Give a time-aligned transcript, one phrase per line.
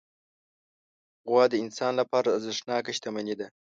[1.29, 3.47] غوا د انسان لپاره ارزښتناکه شتمني ده.